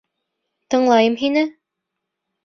Тыңлайым 0.73 1.17
һине. 1.23 1.43